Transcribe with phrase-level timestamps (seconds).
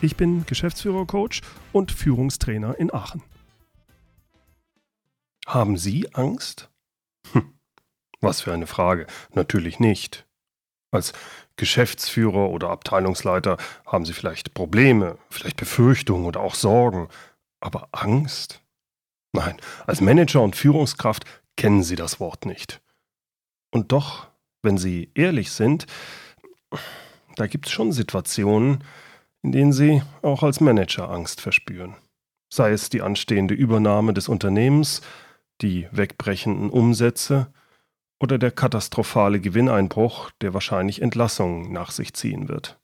[0.00, 1.40] Ich bin Geschäftsführer-Coach
[1.72, 3.20] und Führungstrainer in Aachen.
[5.44, 6.70] Haben Sie Angst?
[7.32, 7.58] Hm,
[8.20, 9.08] was für eine Frage.
[9.34, 10.24] Natürlich nicht.
[10.92, 11.12] Als
[11.56, 13.56] Geschäftsführer oder Abteilungsleiter
[13.86, 17.08] haben Sie vielleicht Probleme, vielleicht Befürchtungen oder auch Sorgen.
[17.58, 18.62] Aber Angst?
[19.32, 21.24] Nein, als Manager und Führungskraft
[21.56, 22.80] kennen Sie das Wort nicht.
[23.72, 24.28] Und doch,
[24.62, 25.86] wenn Sie ehrlich sind,
[27.34, 28.84] da gibt es schon Situationen,
[29.48, 31.96] in denen Sie auch als Manager Angst verspüren.
[32.52, 35.00] Sei es die anstehende Übernahme des Unternehmens,
[35.62, 37.50] die wegbrechenden Umsätze
[38.20, 42.78] oder der katastrophale Gewinneinbruch, der wahrscheinlich Entlassungen nach sich ziehen wird.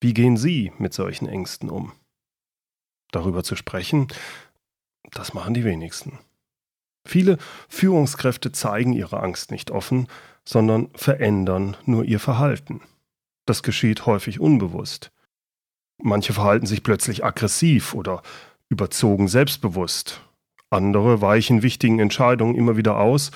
[0.00, 1.92] Wie gehen Sie mit solchen Ängsten um?
[3.12, 4.08] Darüber zu sprechen,
[5.12, 6.18] das machen die wenigsten.
[7.06, 10.08] Viele Führungskräfte zeigen ihre Angst nicht offen,
[10.44, 12.80] sondern verändern nur ihr Verhalten.
[13.50, 15.10] Das geschieht häufig unbewusst.
[16.00, 18.22] Manche verhalten sich plötzlich aggressiv oder
[18.68, 20.22] überzogen selbstbewusst.
[20.70, 23.32] Andere weichen wichtigen Entscheidungen immer wieder aus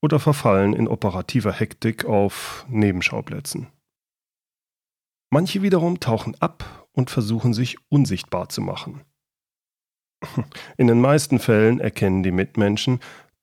[0.00, 3.66] oder verfallen in operativer Hektik auf Nebenschauplätzen.
[5.28, 9.02] Manche wiederum tauchen ab und versuchen sich unsichtbar zu machen.
[10.78, 13.00] In den meisten Fällen erkennen die Mitmenschen,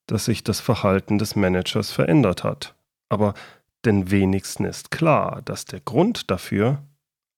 [0.08, 2.74] dass sich das Verhalten des Managers verändert hat.
[3.08, 3.34] Aber
[3.86, 6.82] den wenigsten ist klar, dass der Grund dafür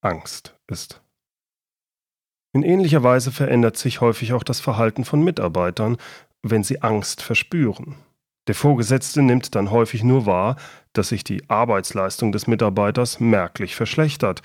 [0.01, 1.03] Angst ist.
[2.55, 5.99] In ähnlicher Weise verändert sich häufig auch das Verhalten von Mitarbeitern,
[6.43, 7.97] wenn sie Angst verspüren.
[8.49, 10.57] Der Vorgesetzte nimmt dann häufig nur wahr,
[10.95, 14.43] dass sich die Arbeitsleistung des Mitarbeiters merklich verschlechtert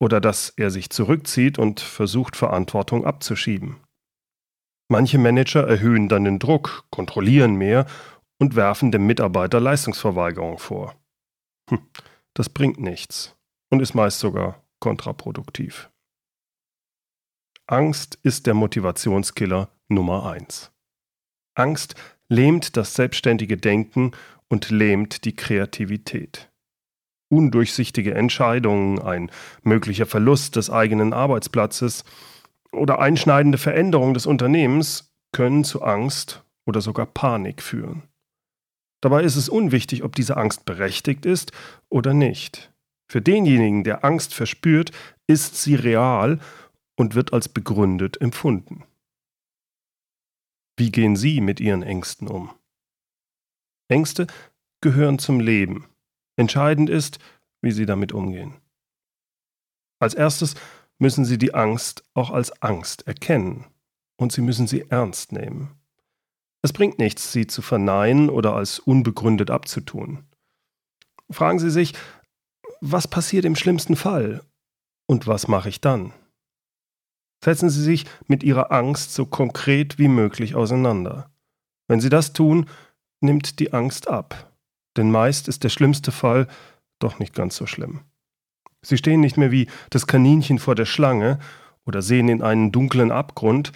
[0.00, 3.80] oder dass er sich zurückzieht und versucht, Verantwortung abzuschieben.
[4.88, 7.86] Manche Manager erhöhen dann den Druck, kontrollieren mehr
[8.38, 10.94] und werfen dem Mitarbeiter Leistungsverweigerung vor.
[11.70, 11.80] Hm,
[12.34, 13.36] das bringt nichts
[13.70, 15.90] und ist meist sogar kontraproduktiv.
[17.66, 20.72] Angst ist der Motivationskiller Nummer eins.
[21.54, 21.94] Angst
[22.28, 24.12] lähmt das selbstständige Denken
[24.48, 26.50] und lähmt die Kreativität.
[27.30, 29.30] Undurchsichtige Entscheidungen, ein
[29.62, 32.04] möglicher Verlust des eigenen Arbeitsplatzes
[32.72, 38.02] oder einschneidende Veränderungen des Unternehmens können zu Angst oder sogar Panik führen.
[39.02, 41.52] Dabei ist es unwichtig, ob diese Angst berechtigt ist
[41.88, 42.72] oder nicht.
[43.10, 44.92] Für denjenigen, der Angst verspürt,
[45.26, 46.40] ist sie real
[46.96, 48.84] und wird als begründet empfunden.
[50.78, 52.50] Wie gehen Sie mit Ihren Ängsten um?
[53.88, 54.26] Ängste
[54.80, 55.86] gehören zum Leben.
[56.36, 57.18] Entscheidend ist,
[57.60, 58.54] wie Sie damit umgehen.
[60.00, 60.54] Als erstes
[60.98, 63.66] müssen Sie die Angst auch als Angst erkennen
[64.16, 65.81] und Sie müssen sie ernst nehmen.
[66.62, 70.24] Es bringt nichts, sie zu verneinen oder als unbegründet abzutun.
[71.30, 71.94] Fragen Sie sich,
[72.80, 74.42] was passiert im schlimmsten Fall
[75.06, 76.12] und was mache ich dann?
[77.44, 81.30] Setzen Sie sich mit Ihrer Angst so konkret wie möglich auseinander.
[81.88, 82.68] Wenn Sie das tun,
[83.20, 84.52] nimmt die Angst ab,
[84.96, 86.46] denn meist ist der schlimmste Fall
[87.00, 88.00] doch nicht ganz so schlimm.
[88.82, 91.38] Sie stehen nicht mehr wie das Kaninchen vor der Schlange
[91.84, 93.72] oder sehen in einen dunklen Abgrund,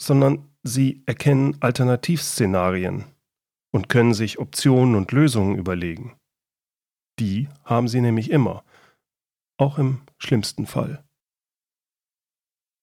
[0.00, 3.04] sondern Sie erkennen Alternativszenarien
[3.72, 6.16] und können sich Optionen und Lösungen überlegen.
[7.18, 8.64] Die haben Sie nämlich immer,
[9.56, 11.04] auch im schlimmsten Fall.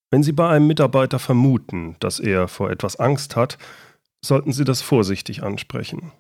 [0.09, 3.57] Wenn Sie bei einem Mitarbeiter vermuten, dass er vor etwas Angst hat,
[4.23, 6.11] sollten Sie das vorsichtig ansprechen.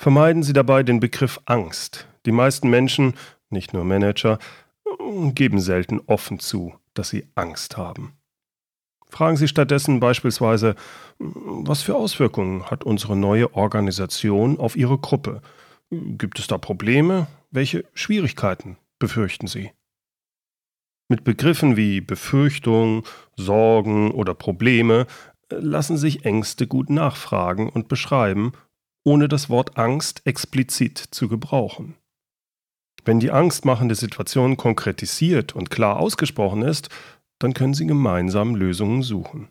[0.00, 2.06] Vermeiden Sie dabei den Begriff Angst.
[2.26, 3.14] Die meisten Menschen,
[3.50, 4.38] nicht nur Manager,
[5.34, 8.16] geben selten offen zu, dass sie Angst haben.
[9.14, 10.74] Fragen Sie stattdessen beispielsweise,
[11.20, 15.40] was für Auswirkungen hat unsere neue Organisation auf Ihre Gruppe?
[15.90, 17.28] Gibt es da Probleme?
[17.52, 19.70] Welche Schwierigkeiten befürchten Sie?
[21.08, 23.04] Mit Begriffen wie Befürchtung,
[23.36, 25.06] Sorgen oder Probleme
[25.48, 28.50] lassen sich Ängste gut nachfragen und beschreiben,
[29.04, 31.94] ohne das Wort Angst explizit zu gebrauchen.
[33.04, 36.88] Wenn die angstmachende Situation konkretisiert und klar ausgesprochen ist,
[37.38, 39.48] dann können Sie gemeinsam Lösungen suchen.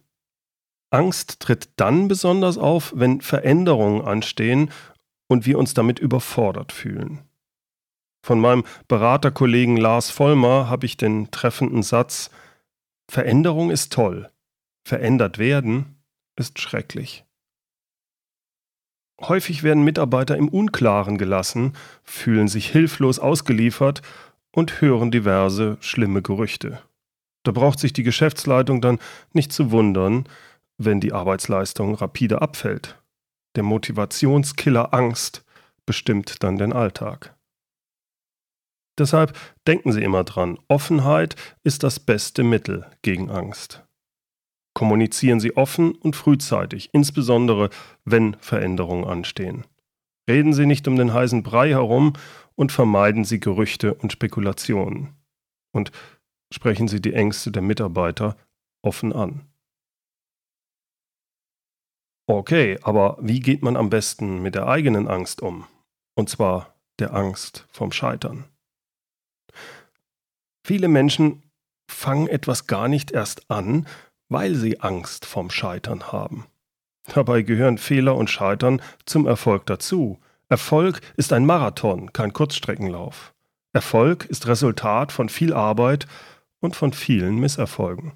[0.89, 4.71] Angst tritt dann besonders auf, wenn Veränderungen anstehen
[5.27, 7.19] und wir uns damit überfordert fühlen.
[8.25, 12.30] Von meinem Beraterkollegen Lars Vollmer habe ich den treffenden Satz
[13.09, 14.29] Veränderung ist toll,
[14.86, 15.97] verändert werden,
[16.36, 17.25] ist schrecklich.
[19.21, 24.01] Häufig werden Mitarbeiter im Unklaren gelassen, fühlen sich hilflos ausgeliefert
[24.51, 26.81] und hören diverse schlimme Gerüchte.
[27.44, 29.00] Da braucht sich die Geschäftsleitung dann
[29.34, 30.28] nicht zu wundern,
[30.78, 33.01] wenn die Arbeitsleistung rapide abfällt.
[33.56, 35.45] Der Motivationskiller Angst
[35.86, 37.36] bestimmt dann den Alltag.
[38.98, 39.38] Deshalb
[39.68, 43.84] denken Sie immer dran, Offenheit ist das beste Mittel gegen Angst.
[44.74, 47.69] Kommunizieren Sie offen und frühzeitig, insbesondere
[48.06, 49.66] wenn Veränderungen anstehen.
[50.28, 52.13] Reden Sie nicht um den heißen Brei herum
[52.56, 55.16] und vermeiden Sie Gerüchte und Spekulationen.
[55.72, 55.92] Und
[56.53, 58.38] sprechen Sie die Ängste der Mitarbeiter
[58.83, 59.41] offen an.
[62.27, 65.65] Okay, aber wie geht man am besten mit der eigenen Angst um?
[66.15, 68.45] Und zwar der Angst vom Scheitern.
[70.65, 71.41] Viele Menschen
[71.89, 73.88] fangen etwas gar nicht erst an,
[74.29, 76.45] weil sie Angst vom Scheitern haben.
[77.13, 80.19] Dabei gehören Fehler und Scheitern zum Erfolg dazu.
[80.47, 83.33] Erfolg ist ein Marathon, kein Kurzstreckenlauf.
[83.73, 86.07] Erfolg ist Resultat von viel Arbeit
[86.63, 88.13] und von vielen Misserfolgen.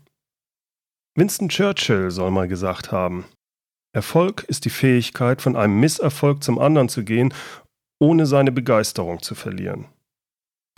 [1.15, 3.25] Winston Churchill soll mal gesagt haben,
[3.93, 7.33] Erfolg ist die Fähigkeit, von einem Misserfolg zum anderen zu gehen,
[7.99, 9.85] ohne seine Begeisterung zu verlieren.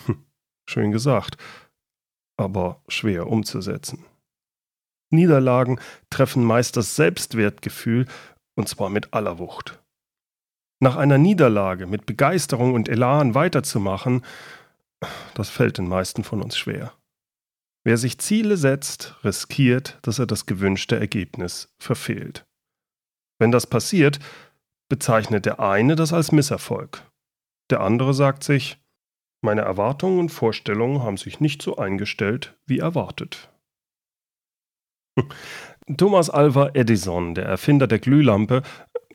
[0.05, 0.23] Hm,
[0.67, 1.37] schön gesagt,
[2.37, 4.05] aber schwer umzusetzen.
[5.11, 5.79] Niederlagen
[6.09, 8.07] treffen meist das Selbstwertgefühl,
[8.55, 9.81] und zwar mit aller Wucht.
[10.81, 14.23] Nach einer Niederlage mit Begeisterung und Elan weiterzumachen,
[15.33, 16.93] das fällt den meisten von uns schwer.
[17.85, 22.45] Wer sich Ziele setzt, riskiert, dass er das gewünschte Ergebnis verfehlt.
[23.39, 24.19] Wenn das passiert,
[24.89, 27.03] bezeichnet der eine das als Misserfolg.
[27.69, 28.77] Der andere sagt sich,
[29.41, 33.49] meine Erwartungen und Vorstellungen haben sich nicht so eingestellt wie erwartet.
[35.97, 38.63] Thomas Alva Edison, der Erfinder der Glühlampe,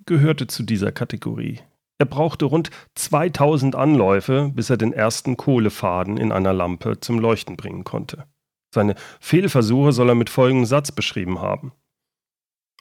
[0.07, 1.61] gehörte zu dieser Kategorie.
[1.99, 7.57] Er brauchte rund 2000 Anläufe, bis er den ersten Kohlefaden in einer Lampe zum Leuchten
[7.57, 8.25] bringen konnte.
[8.75, 11.73] Seine Fehlversuche soll er mit folgendem Satz beschrieben haben.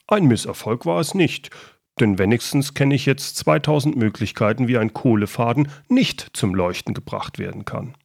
[0.08, 1.52] Ein Misserfolg war es nicht,
[2.00, 7.64] denn wenigstens kenne ich jetzt 2000 Möglichkeiten, wie ein Kohlefaden nicht zum Leuchten gebracht werden
[7.64, 7.96] kann.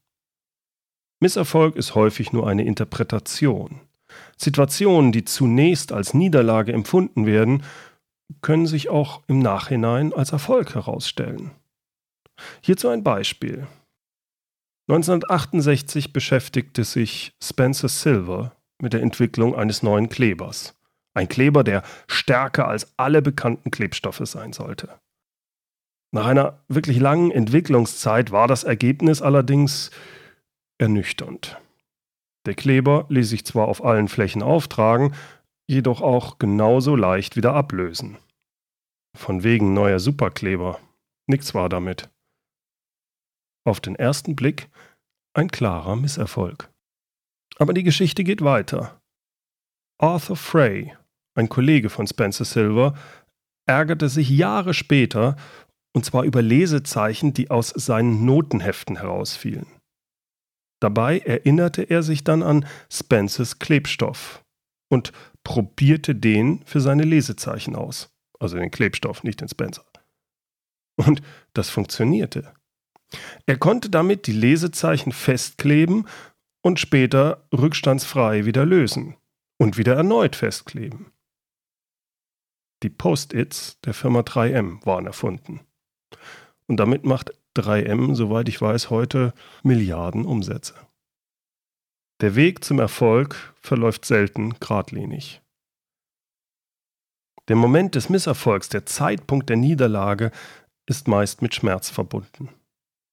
[1.21, 3.81] Misserfolg ist häufig nur eine Interpretation.
[4.37, 7.65] Situationen, die zunächst als Niederlage empfunden werden,
[8.43, 11.53] können sich auch im Nachhinein als Erfolg herausstellen.
[12.61, 13.67] Hierzu ein Beispiel.
[14.89, 20.75] 1968 beschäftigte sich Spencer Silver mit der Entwicklung eines neuen Klebers.
[21.13, 24.99] Ein Kleber, der stärker als alle bekannten Klebstoffe sein sollte.
[26.11, 29.91] Nach einer wirklich langen Entwicklungszeit war das Ergebnis allerdings
[30.79, 31.61] ernüchternd.
[32.47, 35.15] Der Kleber ließ sich zwar auf allen Flächen auftragen,
[35.67, 38.17] jedoch auch genauso leicht wieder ablösen.
[39.15, 40.79] Von wegen neuer Superkleber.
[41.27, 42.09] Nichts war damit.
[43.69, 44.71] Auf den ersten Blick
[45.35, 46.73] ein klarer Misserfolg.
[47.59, 49.03] Aber die Geschichte geht weiter.
[49.99, 50.97] Arthur Frey,
[51.35, 52.97] ein Kollege von Spencer Silver,
[53.67, 55.37] ärgerte sich Jahre später,
[55.93, 59.67] und zwar über Lesezeichen, die aus seinen Notenheften herausfielen.
[60.81, 64.43] Dabei erinnerte er sich dann an Spencers Klebstoff
[64.91, 65.13] und
[65.45, 68.17] probierte den für seine Lesezeichen aus.
[68.41, 69.85] Also den Klebstoff, nicht den Spencer.
[70.97, 71.21] Und
[71.53, 72.55] das funktionierte.
[73.47, 76.07] Er konnte damit die Lesezeichen festkleben
[76.63, 79.17] und später rückstandsfrei wieder lösen
[79.59, 81.13] und wieder erneut festkleben.
[82.83, 85.61] Die Post-its der Firma 3M waren erfunden.
[86.67, 90.75] Und damit macht 3M, soweit ich weiß, heute Milliarden Umsätze.
[92.21, 95.41] Der Weg zum Erfolg verläuft selten geradlinig.
[97.49, 100.31] Der Moment des Misserfolgs, der Zeitpunkt der Niederlage
[100.87, 102.51] ist meist mit Schmerz verbunden.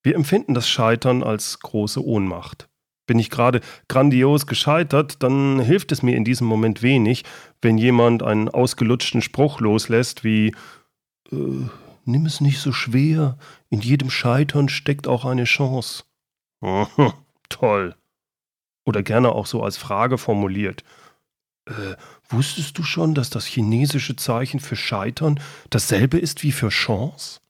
[0.06, 2.68] Wir empfinden das Scheitern als große Ohnmacht.
[3.06, 7.24] Bin ich gerade grandios gescheitert, dann hilft es mir in diesem Moment wenig,
[7.60, 10.54] wenn jemand einen ausgelutschten Spruch loslässt wie
[11.32, 11.68] äh,
[12.04, 13.36] Nimm es nicht so schwer,
[13.68, 16.04] in jedem Scheitern steckt auch eine Chance.
[17.48, 17.96] Toll.
[18.84, 20.84] Oder gerne auch so als Frage formuliert.
[21.64, 21.96] Äh,
[22.28, 27.40] wusstest du schon, dass das chinesische Zeichen für Scheitern dasselbe ist wie für Chance?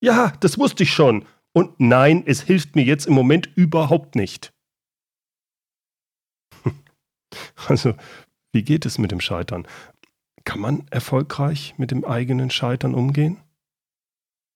[0.00, 1.24] Ja, das wusste ich schon.
[1.56, 4.52] Und nein, es hilft mir jetzt im Moment überhaupt nicht.
[7.66, 7.94] Also,
[8.52, 9.66] wie geht es mit dem Scheitern?
[10.44, 13.38] Kann man erfolgreich mit dem eigenen Scheitern umgehen?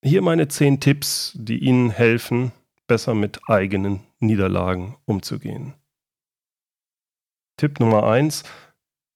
[0.05, 2.53] Hier meine zehn Tipps, die Ihnen helfen,
[2.87, 5.73] besser mit eigenen Niederlagen umzugehen.
[7.57, 8.45] Tipp Nummer eins: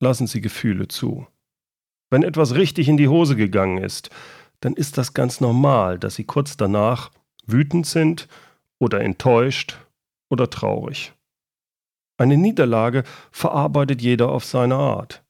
[0.00, 1.26] lassen Sie Gefühle zu.
[2.10, 4.08] Wenn etwas richtig in die Hose gegangen ist,
[4.60, 7.10] dann ist das ganz normal, dass Sie kurz danach
[7.46, 8.28] wütend sind
[8.78, 9.78] oder enttäuscht
[10.30, 11.12] oder traurig.
[12.16, 15.24] Eine Niederlage verarbeitet jeder auf seine Art.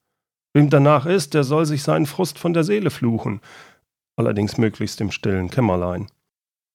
[0.52, 3.40] Wem danach ist, der soll sich seinen Frust von der Seele fluchen,
[4.16, 6.08] allerdings möglichst im stillen Kämmerlein.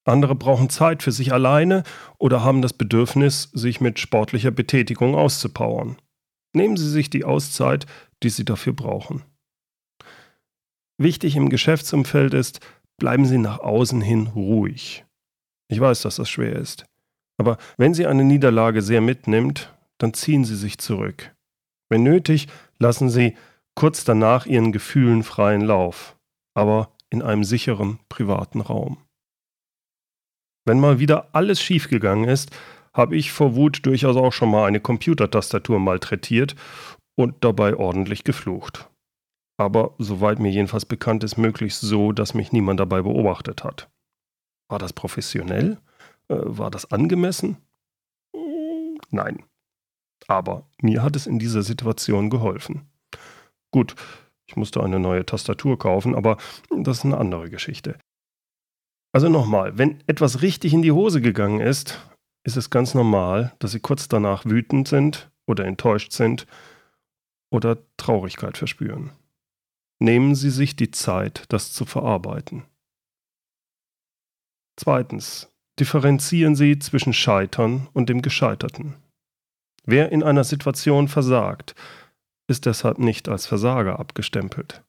[0.06, 1.84] Andere brauchen Zeit für sich alleine
[2.18, 5.98] oder haben das Bedürfnis, sich mit sportlicher Betätigung auszupowern.
[6.54, 7.86] Nehmen Sie sich die Auszeit,
[8.24, 9.24] die Sie dafür brauchen.
[10.98, 12.60] Wichtig im Geschäftsumfeld ist,
[12.98, 15.06] bleiben Sie nach außen hin ruhig.
[15.70, 16.86] Ich weiß, dass das schwer ist.
[17.38, 21.34] Aber wenn Sie eine Niederlage sehr mitnimmt, dann ziehen Sie sich zurück.
[21.90, 22.48] Wenn nötig,
[22.80, 23.38] lassen Sie
[23.76, 26.18] kurz danach Ihren Gefühlen freien Lauf,
[26.54, 28.98] aber in einem sicheren, privaten Raum.
[30.66, 32.52] Wenn mal wieder alles schiefgegangen ist,
[32.94, 36.56] habe ich vor Wut durchaus auch schon mal eine Computertastatur malträtiert
[37.16, 38.90] und dabei ordentlich geflucht.
[39.58, 43.90] Aber soweit mir jedenfalls bekannt ist, möglichst so, dass mich niemand dabei beobachtet hat.
[44.70, 45.78] War das professionell?
[46.30, 47.58] Äh, war das angemessen?
[49.12, 49.44] Nein.
[50.28, 52.88] Aber mir hat es in dieser Situation geholfen.
[53.72, 53.96] Gut,
[54.46, 56.38] ich musste eine neue Tastatur kaufen, aber
[56.70, 58.00] das ist eine andere Geschichte.
[59.12, 62.00] Also nochmal, wenn etwas richtig in die Hose gegangen ist,
[62.44, 66.46] ist es ganz normal, dass Sie kurz danach wütend sind oder enttäuscht sind
[67.52, 69.12] oder Traurigkeit verspüren.
[70.00, 72.64] Nehmen Sie sich die Zeit, das zu verarbeiten.
[74.80, 78.96] Zweitens, differenzieren Sie zwischen Scheitern und dem Gescheiterten.
[79.84, 81.76] Wer in einer Situation versagt,
[82.48, 84.82] ist deshalb nicht als Versager abgestempelt.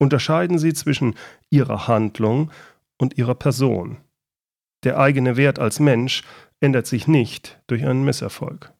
[0.00, 1.14] Unterscheiden Sie zwischen
[1.48, 2.50] Ihrer Handlung
[2.98, 3.98] und Ihrer Person.
[4.82, 6.24] Der eigene Wert als Mensch
[6.58, 8.72] ändert sich nicht durch einen Misserfolg.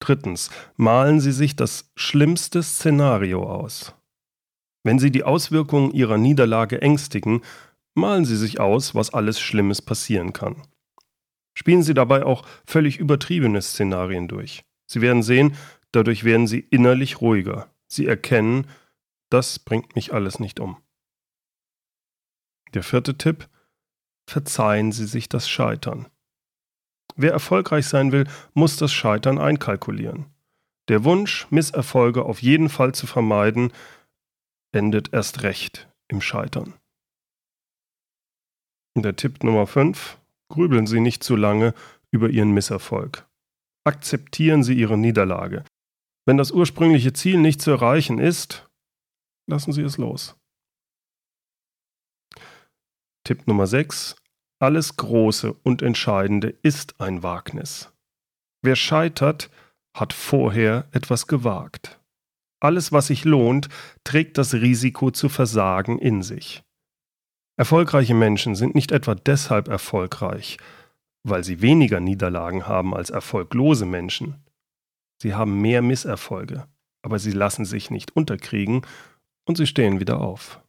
[0.00, 3.94] Drittens, malen Sie sich das schlimmste Szenario aus.
[4.82, 7.42] Wenn Sie die Auswirkungen Ihrer Niederlage ängstigen,
[7.98, 10.62] malen Sie sich aus, was alles Schlimmes passieren kann.
[11.54, 14.64] Spielen Sie dabei auch völlig übertriebene Szenarien durch.
[14.86, 15.56] Sie werden sehen,
[15.92, 17.70] dadurch werden Sie innerlich ruhiger.
[17.88, 18.66] Sie erkennen,
[19.30, 20.76] das bringt mich alles nicht um.
[22.74, 23.48] Der vierte Tipp,
[24.26, 26.06] verzeihen Sie sich das Scheitern.
[27.16, 30.26] Wer erfolgreich sein will, muss das Scheitern einkalkulieren.
[30.88, 33.72] Der Wunsch, Misserfolge auf jeden Fall zu vermeiden,
[34.72, 36.74] endet erst recht im Scheitern.
[38.96, 40.18] Der Tipp Nummer 5.
[40.50, 41.74] Grübeln Sie nicht zu lange
[42.10, 43.26] über Ihren Misserfolg.
[43.84, 45.64] Akzeptieren Sie Ihre Niederlage.
[46.26, 48.68] Wenn das ursprüngliche Ziel nicht zu erreichen ist,
[49.48, 50.36] lassen Sie es los.
[53.24, 54.16] Tipp Nummer 6.
[54.60, 57.92] Alles Große und Entscheidende ist ein Wagnis.
[58.62, 59.50] Wer scheitert,
[59.94, 62.00] hat vorher etwas gewagt.
[62.60, 63.68] Alles, was sich lohnt,
[64.02, 66.64] trägt das Risiko zu versagen in sich.
[67.58, 70.56] Erfolgreiche Menschen sind nicht etwa deshalb erfolgreich,
[71.24, 74.36] weil sie weniger Niederlagen haben als erfolglose Menschen.
[75.20, 76.66] Sie haben mehr Misserfolge,
[77.02, 78.82] aber sie lassen sich nicht unterkriegen
[79.44, 80.60] und sie stehen wieder auf.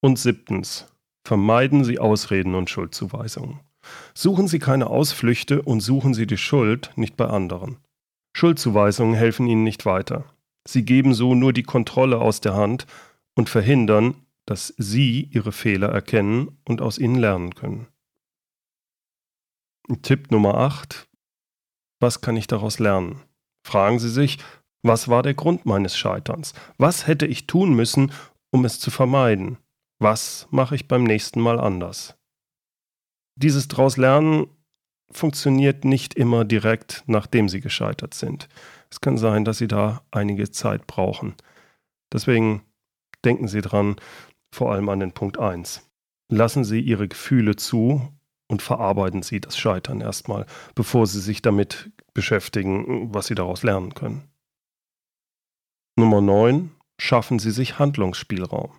[0.00, 0.86] Und siebtens,
[1.24, 3.60] Vermeiden Sie Ausreden und Schuldzuweisungen.
[4.14, 7.78] Suchen Sie keine Ausflüchte und suchen Sie die Schuld nicht bei anderen.
[8.36, 10.24] Schuldzuweisungen helfen Ihnen nicht weiter.
[10.66, 12.86] Sie geben so nur die Kontrolle aus der Hand
[13.34, 14.14] und verhindern,
[14.46, 17.88] dass Sie Ihre Fehler erkennen und aus ihnen lernen können.
[20.02, 21.08] Tipp Nummer 8.
[22.00, 23.22] Was kann ich daraus lernen?
[23.66, 24.38] Fragen Sie sich,
[24.82, 26.54] was war der Grund meines Scheiterns?
[26.76, 28.12] Was hätte ich tun müssen,
[28.50, 29.58] um es zu vermeiden?
[30.00, 32.16] Was mache ich beim nächsten Mal anders?
[33.36, 34.46] Dieses daraus lernen
[35.10, 38.48] funktioniert nicht immer direkt, nachdem Sie gescheitert sind.
[38.90, 41.34] Es kann sein, dass Sie da einige Zeit brauchen.
[42.12, 42.62] Deswegen
[43.24, 43.96] denken Sie dran,
[44.52, 45.88] vor allem an den Punkt 1.
[46.28, 48.08] Lassen Sie Ihre Gefühle zu
[48.48, 53.94] und verarbeiten Sie das Scheitern erstmal, bevor Sie sich damit beschäftigen, was Sie daraus lernen
[53.94, 54.28] können.
[55.96, 56.70] Nummer 9.
[56.98, 58.70] Schaffen Sie sich Handlungsspielraum.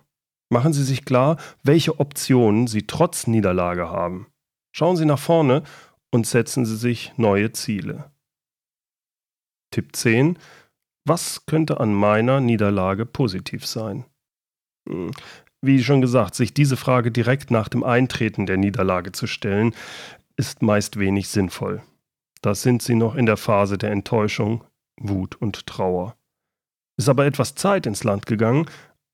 [0.50, 4.28] Machen Sie sich klar, welche Optionen Sie trotz Niederlage haben.
[4.72, 5.62] Schauen Sie nach vorne
[6.10, 8.12] und setzen Sie sich neue Ziele.
[9.72, 10.38] Tipp 10.
[11.04, 14.04] Was könnte an meiner Niederlage positiv sein?
[15.66, 19.74] Wie schon gesagt, sich diese Frage direkt nach dem Eintreten der Niederlage zu stellen,
[20.36, 21.82] ist meist wenig sinnvoll.
[22.42, 24.62] Da sind Sie noch in der Phase der Enttäuschung,
[25.00, 26.18] Wut und Trauer.
[26.98, 28.66] Ist aber etwas Zeit ins Land gegangen,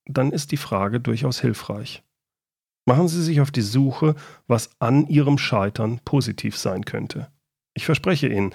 [0.07, 2.03] dann ist die Frage durchaus hilfreich.
[2.85, 4.17] Machen Sie sich auf die Suche,
[4.49, 7.31] was an Ihrem Scheitern positiv sein könnte.
[7.75, 8.53] Ich verspreche Ihnen,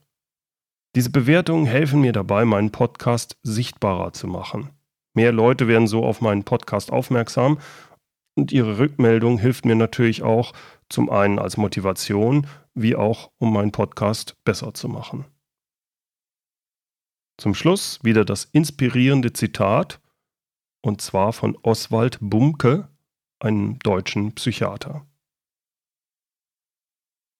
[0.94, 4.70] Diese Bewertungen helfen mir dabei, meinen Podcast sichtbarer zu machen.
[5.14, 7.58] Mehr Leute werden so auf meinen Podcast aufmerksam
[8.36, 10.52] und Ihre Rückmeldung hilft mir natürlich auch
[10.88, 15.24] zum einen als Motivation, wie auch um meinen Podcast besser zu machen.
[17.38, 20.00] Zum Schluss wieder das inspirierende Zitat,
[20.82, 22.88] und zwar von Oswald Bumke,
[23.40, 25.06] einem deutschen Psychiater.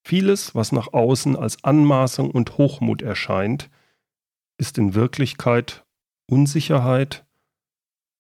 [0.06, 3.70] Vieles, was nach außen als Anmaßung und Hochmut erscheint,
[4.58, 5.84] ist in Wirklichkeit
[6.26, 7.24] Unsicherheit